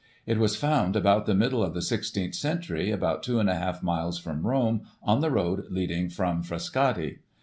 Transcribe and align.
It 0.25 0.39
was 0.39 0.55
found 0.55 0.95
about 0.95 1.27
the 1.27 1.35
middle 1.35 1.61
of 1.61 1.75
the 1.75 1.77
1 1.77 1.83
6th 1.99 2.33
century, 2.33 2.89
about 2.89 3.21
two 3.21 3.39
and 3.39 3.47
a 3.47 3.53
half 3.53 3.83
miles 3.83 4.17
from 4.17 4.47
Rome, 4.47 4.81
on 5.03 5.21
the 5.21 5.29
road 5.29 5.65
leading 5.69 6.09
from 6.09 6.41
Frascati. 6.41 7.19